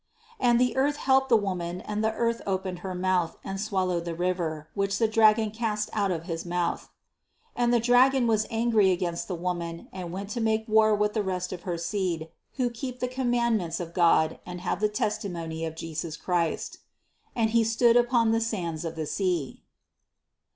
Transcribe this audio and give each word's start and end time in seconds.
16. 0.39 0.49
And 0.49 0.59
the 0.59 0.75
earth 0.77 0.95
helped 0.97 1.29
the 1.29 1.37
woman 1.37 1.79
and 1.81 2.03
the 2.03 2.11
earth 2.13 2.41
opened 2.47 2.79
her 2.79 2.95
mouth 2.95 3.37
and 3.43 3.61
swallowed 3.61 4.03
the 4.03 4.15
river, 4.15 4.67
which 4.73 4.97
the 4.97 5.07
dragon 5.07 5.51
cast 5.51 5.91
out 5.93 6.09
of 6.09 6.23
his 6.23 6.43
mouth. 6.43 6.89
17. 7.53 7.53
And 7.63 7.71
the 7.75 7.79
dragon 7.85 8.25
was 8.25 8.47
angry 8.49 8.89
against 8.89 9.27
the 9.27 9.35
woman 9.35 9.89
and 9.93 10.11
went 10.11 10.31
to 10.31 10.41
make 10.41 10.67
war 10.67 10.95
with 10.95 11.13
the 11.13 11.21
rest 11.21 11.53
of 11.53 11.61
her 11.69 11.77
seed, 11.77 12.29
who 12.53 12.63
THE 12.63 12.69
CONCEPTION 12.69 12.81
95 12.81 12.81
keep 12.81 12.99
the 12.99 13.15
commandments 13.15 13.79
of 13.79 13.93
God, 13.93 14.39
and 14.43 14.61
have 14.61 14.79
the 14.79 14.89
testi 14.89 15.29
mony 15.29 15.63
of 15.65 15.75
Jesus 15.75 16.17
Christ. 16.17 16.79
18. 17.35 17.43
And 17.43 17.49
he 17.51 17.63
stood 17.63 17.95
upon 17.95 18.31
the 18.31 18.41
sands 18.41 18.83
of 18.83 18.95
the 18.95 19.05
sea." 19.05 19.61